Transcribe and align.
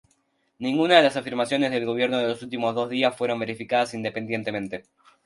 Ninguna 0.57 0.95
de 0.97 1.03
las 1.03 1.15
afirmaciones 1.15 1.69
del 1.69 1.85
gobierno 1.85 2.17
de 2.17 2.29
los 2.29 2.41
últimos 2.41 2.73
dos 2.73 2.89
días 2.89 3.15
fueron 3.15 3.37
verificadas 3.37 3.93
independientemente. 3.93 4.85